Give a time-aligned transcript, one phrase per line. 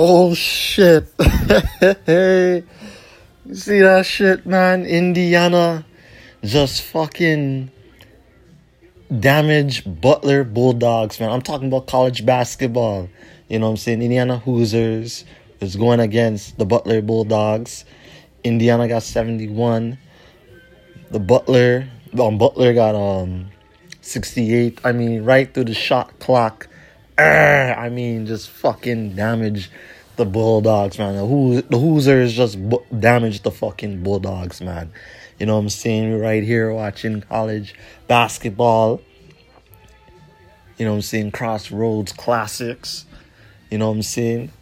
[0.00, 1.08] Oh shit.
[2.06, 2.62] hey.
[3.44, 4.86] You see that shit, man?
[4.86, 5.84] Indiana
[6.44, 7.72] just fucking
[9.18, 11.32] damage Butler Bulldogs, man.
[11.32, 13.08] I'm talking about college basketball.
[13.48, 14.00] You know what I'm saying?
[14.00, 15.24] Indiana Hoosiers
[15.60, 17.84] is going against the Butler Bulldogs.
[18.44, 19.98] Indiana got 71.
[21.10, 23.48] The Butler, um, Butler got um
[24.02, 24.78] 68.
[24.84, 26.67] I mean, right through the shot clock.
[27.18, 29.70] I mean, just fucking damage
[30.16, 31.16] the Bulldogs, man.
[31.16, 34.92] The, Ho- the Hoosiers just bu- the fucking Bulldogs, man.
[35.38, 36.10] You know what I'm saying?
[36.10, 37.74] We're right here watching college
[38.06, 39.00] basketball.
[40.76, 41.32] You know what I'm saying?
[41.32, 43.04] Crossroads classics.
[43.70, 44.52] You know what I'm saying?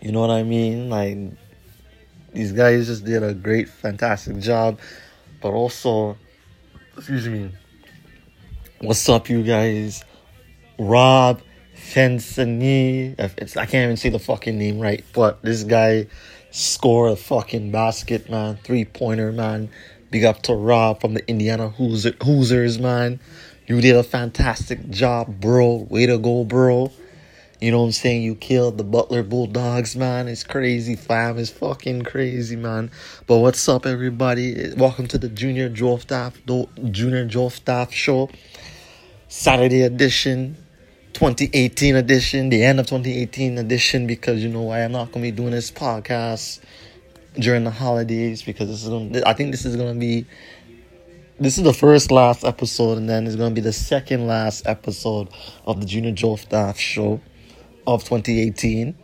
[0.00, 0.90] You know what I mean?
[0.90, 1.16] Like,
[2.32, 4.80] these guys just did a great, fantastic job.
[5.40, 6.16] But also,
[6.96, 7.50] excuse me,
[8.80, 10.04] what's up, you guys?
[10.80, 11.42] Rob
[11.76, 13.14] Fensini.
[13.20, 16.06] I can't even see the fucking name right, but this guy
[16.50, 18.56] scored a fucking basket, man.
[18.64, 19.68] Three pointer, man.
[20.10, 23.20] Big up to Rob from the Indiana Hooser, Hoosers, man.
[23.66, 25.86] You did a fantastic job, bro.
[25.90, 26.90] Way to go, bro.
[27.60, 28.22] You know what I'm saying?
[28.22, 30.28] You killed the Butler Bulldogs, man.
[30.28, 31.36] It's crazy, fam.
[31.36, 32.90] It's fucking crazy, man.
[33.26, 34.72] But what's up, everybody?
[34.78, 36.40] Welcome to the Junior Staff
[36.90, 38.30] Junior Staff Show,
[39.28, 40.56] Saturday edition,
[41.12, 44.06] 2018 edition, the end of 2018 edition.
[44.06, 46.60] Because you know why I'm not gonna be doing this podcast
[47.34, 49.22] during the holidays because this is gonna.
[49.26, 50.26] I think this is gonna be.
[51.38, 55.28] This is the first last episode, and then it's gonna be the second last episode
[55.66, 57.20] of the Junior Joel Staff Show
[57.86, 58.94] of 2018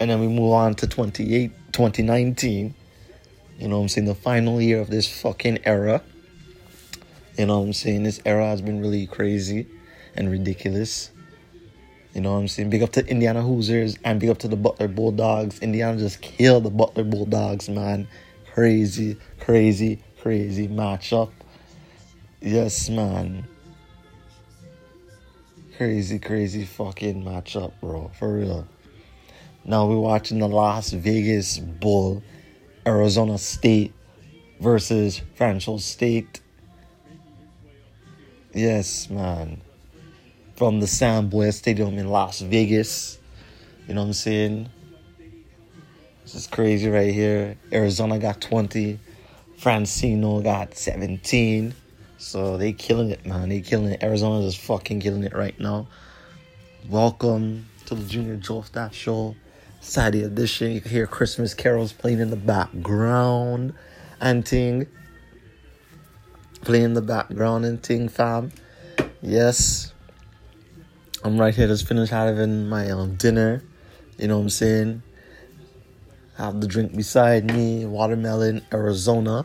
[0.00, 2.74] and then we move on to 28 2019
[3.58, 6.02] you know i'm saying the final year of this fucking era
[7.36, 9.66] you know i'm saying this era has been really crazy
[10.16, 11.10] and ridiculous
[12.14, 14.56] you know what i'm saying big up to indiana hoosiers and big up to the
[14.56, 18.08] butler bulldogs indiana just killed the butler bulldogs man
[18.52, 21.30] crazy crazy crazy matchup
[22.40, 23.46] yes man
[25.76, 28.10] crazy, crazy fucking matchup, bro.
[28.18, 28.66] For real.
[29.64, 32.22] Now we're watching the Las Vegas Bowl,
[32.86, 33.92] Arizona State
[34.60, 36.40] versus Francisco State.
[38.54, 39.60] Yes, man.
[40.56, 43.18] From the Boyd Stadium in Las Vegas.
[43.86, 44.70] You know what I'm saying?
[46.22, 47.58] This is crazy right here.
[47.70, 48.98] Arizona got 20.
[49.60, 51.74] Francino got 17.
[52.16, 53.50] So they killing it, man.
[53.50, 54.02] They killing it.
[54.02, 55.88] Arizona is fucking killing it right now.
[56.88, 59.36] Welcome to the Junior Joel Staff Show.
[59.82, 60.72] Saturday edition.
[60.72, 63.74] You can hear Christmas carols playing in the background
[64.22, 64.86] and ting.
[66.62, 68.52] Playing in the background and ting, fam.
[69.20, 69.92] Yes.
[71.26, 73.60] I'm right here just finished having my um, dinner.
[74.16, 75.02] You know what I'm saying?
[76.36, 79.44] Have the drink beside me, watermelon, Arizona.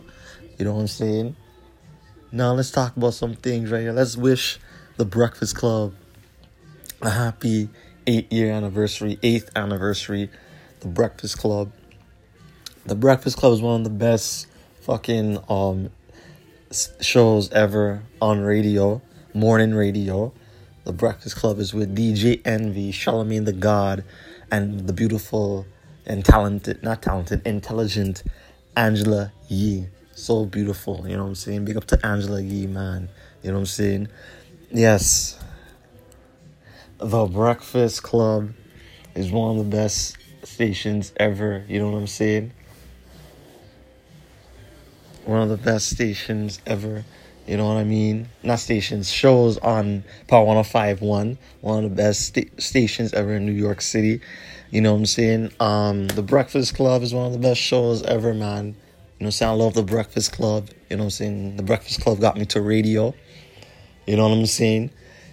[0.59, 1.35] You know what I'm saying?
[2.31, 3.93] Now let's talk about some things right here.
[3.93, 4.59] Let's wish
[4.97, 5.95] the Breakfast Club
[7.01, 7.67] a happy
[8.05, 10.29] eight year anniversary, eighth anniversary.
[10.81, 11.71] The Breakfast Club.
[12.85, 14.45] The Breakfast Club is one of the best
[14.81, 15.89] fucking um
[17.01, 19.01] shows ever on radio,
[19.33, 20.31] morning radio.
[20.83, 24.03] The Breakfast Club is with DJ Envy, Charlemagne the God,
[24.51, 25.65] and the beautiful
[26.05, 28.23] and talented, not talented, intelligent
[28.75, 29.87] Angela Yee
[30.21, 31.07] so beautiful.
[31.07, 31.65] You know what I'm saying?
[31.65, 33.09] Big up to Angela Yee, man.
[33.41, 34.07] You know what I'm saying?
[34.71, 35.39] Yes.
[36.99, 38.53] The Breakfast Club
[39.15, 41.65] is one of the best stations ever.
[41.67, 42.53] You know what I'm saying?
[45.25, 47.03] One of the best stations ever.
[47.47, 48.29] You know what I mean?
[48.43, 51.37] Not stations, shows on Power 1051.
[51.61, 54.21] One of the best sta- stations ever in New York City.
[54.69, 55.51] You know what I'm saying?
[55.59, 58.65] Um, the Breakfast Club is one of the best shows ever, man.
[58.65, 58.75] You know
[59.17, 59.51] what I'm saying?
[59.51, 60.69] I love the Breakfast Club.
[60.89, 61.57] You know what I'm saying?
[61.57, 63.13] The Breakfast Club got me to radio.
[64.07, 64.91] You know what I'm saying?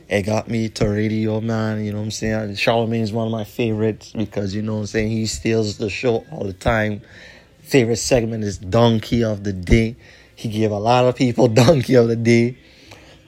[0.08, 1.84] It got me to radio, man.
[1.84, 2.56] You know what I'm saying?
[2.56, 5.10] Charlemagne is one of my favorites because, you know what I'm saying?
[5.10, 7.02] He steals the show all the time.
[7.62, 9.96] Favorite segment is Donkey of the Day.
[10.38, 12.56] He gave a lot of people Donkey of the Day.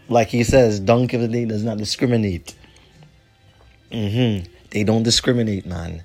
[0.09, 2.55] Like he says, Donkey of the Day does not discriminate.
[3.91, 4.49] Mm-hmm.
[4.71, 6.05] They don't discriminate, man.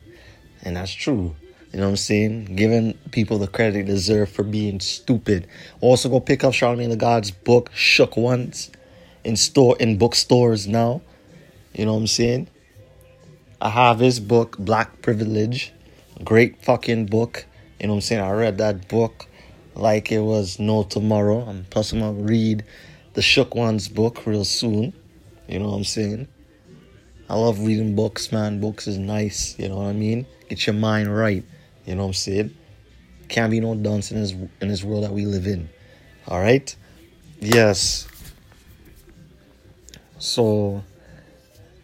[0.64, 1.36] And that's true.
[1.72, 2.56] You know what I'm saying?
[2.56, 5.46] Giving people the credit they deserve for being stupid.
[5.80, 8.72] Also, go pick up Charlemagne the God's book, Shook Ones,
[9.24, 11.04] in store in bookstores now.
[11.76, 12.48] You know what I'm saying?
[13.62, 15.72] I have his book, Black Privilege.
[16.24, 17.46] Great fucking book.
[17.80, 18.22] You know what I'm saying?
[18.22, 19.28] I read that book
[19.76, 21.48] like it was no tomorrow.
[21.48, 22.64] And plus, I'm gonna read
[23.14, 24.94] the Shook Ones book real soon.
[25.48, 26.28] You know what I'm saying?
[27.30, 28.60] I love reading books, man.
[28.60, 30.26] Books is nice, you know what I mean?
[30.48, 31.44] Get your mind right,
[31.86, 32.56] you know what I'm saying?
[33.30, 34.32] Can't be no dunce in this
[34.62, 35.70] in this world that we live in.
[36.28, 36.76] All right?
[37.40, 38.08] Yes.
[40.20, 40.84] So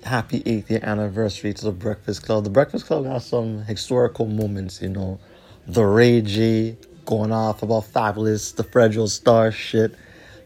[0.03, 2.43] happy eighth year anniversary to the Breakfast Club.
[2.43, 5.19] The Breakfast Club has some historical moments, you know.
[5.67, 6.77] The Ray J
[7.11, 9.93] going off about Fabolous, the Fredro Starr shit.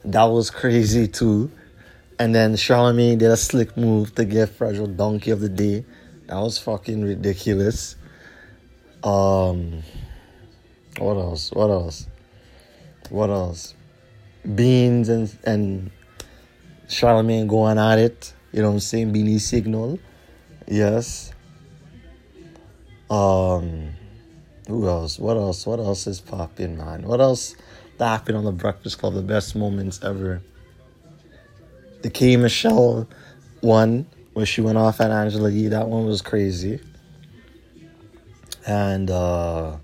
[0.04, 1.52] That was crazy too.
[2.18, 5.86] And then Charlemagne did a slick move to get Fredro Donkey of the Day.
[6.26, 7.96] That was fucking ridiculous.
[9.04, 9.84] Um,
[10.98, 11.52] what else?
[11.52, 12.08] What else?
[13.12, 13.76] What else?
[14.56, 15.92] Beans and and
[16.88, 18.34] Charlemagne going at it.
[18.52, 19.14] You know what I'm saying?
[19.14, 20.00] Beanie Sigel.
[20.68, 21.32] Yes.
[23.12, 23.92] Um,
[24.68, 25.20] who else?
[25.20, 25.66] What else?
[25.66, 27.04] What else is popping, man?
[27.04, 27.56] What else
[28.00, 29.14] happened on the Breakfast Club?
[29.14, 30.42] The best moments ever
[32.06, 33.08] the K Michelle
[33.62, 35.70] one where she went off at Angela Yee.
[35.70, 36.80] That one was crazy.
[38.68, 39.78] And uh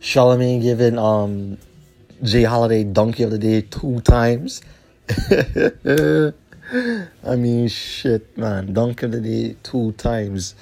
[0.00, 1.58] Charlemagne giving um
[2.22, 4.62] Jay Holiday Donkey of the Day two times.
[7.22, 10.54] I mean shit man, Donkey of the Day two times.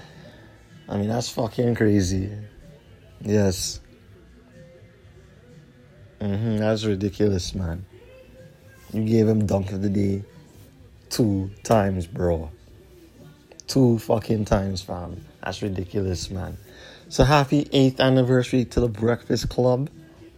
[0.93, 2.31] I mean that's fucking crazy.
[3.23, 3.81] Yes.
[6.21, 7.87] Mm-hmm, that's ridiculous, man.
[8.93, 10.23] You gave him dunk of the day
[11.09, 12.51] two times, bro.
[13.67, 15.25] Two fucking times, fam.
[15.43, 16.59] That's ridiculous, man.
[17.09, 19.89] So happy eighth anniversary to the Breakfast Club.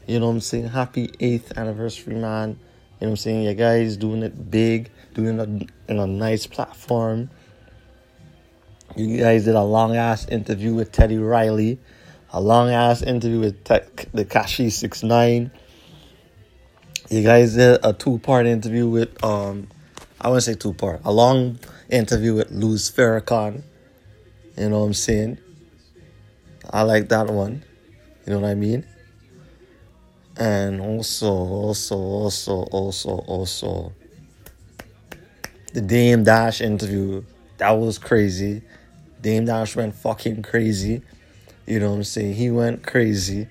[0.06, 0.68] You know what I'm saying?
[0.68, 2.50] Happy eighth anniversary, man.
[2.50, 2.58] You know
[2.98, 3.42] what I'm saying?
[3.42, 7.28] You guys doing it big, doing it in a nice platform.
[8.96, 11.78] You guys did a long ass interview with Teddy Riley,
[12.32, 15.50] a long ass interview with the Kashi Six Nine
[17.10, 19.68] you guys did a two part interview with um
[20.20, 21.58] I wouldn't say two part, a long
[21.90, 23.62] interview with Louis Farrakhan.
[24.56, 25.38] You know what I'm saying?
[26.70, 27.62] I like that one.
[28.26, 28.86] You know what I mean?
[30.36, 33.92] And also, also, also, also, also,
[35.74, 37.22] the Dame Dash interview.
[37.58, 38.62] That was crazy.
[39.24, 41.00] Dame Dash went fucking crazy.
[41.66, 42.34] You know what I'm saying?
[42.34, 43.48] He went crazy.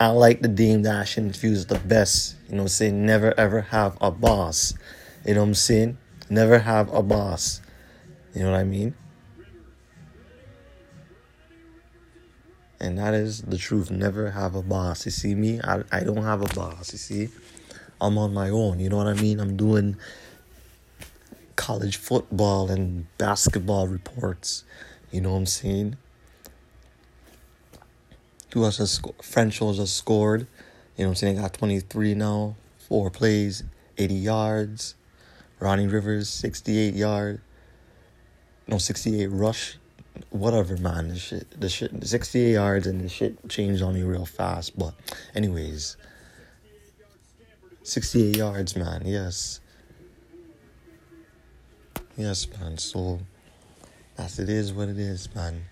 [0.00, 2.34] I like the Dame Dash interviews the best.
[2.48, 3.06] You know what I'm saying?
[3.06, 4.74] Never ever have a boss.
[5.24, 5.96] You know what I'm saying?
[6.28, 7.60] Never have a boss.
[8.34, 8.94] You know what I mean?
[12.80, 13.92] And that is the truth.
[13.92, 15.04] Never have a boss.
[15.04, 15.60] You see me?
[15.62, 16.90] I, I don't have a boss.
[16.90, 17.28] You see?
[18.00, 18.80] I'm on my own.
[18.80, 19.38] You know what I mean?
[19.38, 19.96] I'm doing
[21.60, 24.64] college football and basketball reports.
[25.12, 25.98] You know what I'm saying?
[28.54, 29.22] Who else has scored?
[29.22, 30.46] French just scored.
[30.96, 31.36] You know what I'm saying?
[31.36, 32.56] Got 23 now,
[32.88, 33.62] four plays,
[33.98, 34.94] 80 yards.
[35.60, 37.42] Ronnie Rivers, 68 yard.
[38.66, 39.76] No, 68 rush.
[40.30, 41.08] Whatever, man.
[41.08, 44.78] The shit, the shit, 68 yards and the shit changed on me real fast.
[44.78, 44.94] But,
[45.34, 45.98] anyways,
[47.82, 49.02] 68 yards, man.
[49.04, 49.60] Yes.
[52.20, 52.76] Yes, man.
[52.76, 53.18] So,
[54.18, 55.64] as it is what it is, man.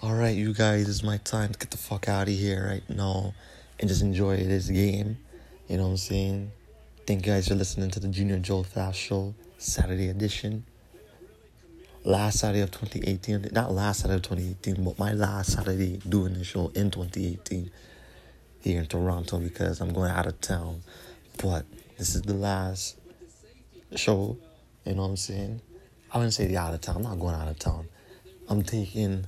[0.00, 3.34] Alright, you guys, it's my time to get the fuck out of here right now
[3.80, 5.18] and just enjoy this game.
[5.66, 6.52] You know what I'm saying?
[7.08, 10.64] Thank you guys for listening to the Junior Joel Fast Show, Saturday edition.
[12.04, 16.44] Last Saturday of 2018, not last Saturday of 2018, but my last Saturday doing the
[16.44, 17.68] show in 2018
[18.60, 20.82] here in Toronto because I'm going out of town.
[21.42, 21.66] But
[21.98, 22.96] this is the last
[23.96, 24.38] show,
[24.84, 25.60] you know what I'm saying?
[26.12, 27.88] I wouldn't say the out of town, I'm not going out of town.
[28.48, 29.24] I'm taking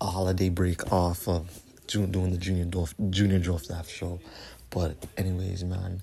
[0.00, 4.20] a holiday break off of doing the junior Dolph, junior Joe show.
[4.70, 6.02] But anyways, man,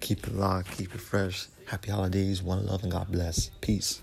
[0.00, 1.46] keep it locked, keep it fresh.
[1.66, 3.50] Happy holidays, one love, and God bless.
[3.60, 4.02] Peace.